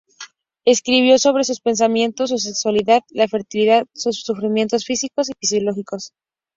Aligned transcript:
Escribió 0.65 1.19
sobre 1.19 1.43
sus 1.43 1.61
pensamientos, 1.61 2.31
su 2.31 2.39
sexualidad, 2.39 3.03
la 3.11 3.27
fertilidad, 3.27 3.85
sus 3.93 4.21
sufrimientos 4.23 4.83
físicos 4.83 5.29
y 5.39 5.45
psíquicos. 5.45 6.13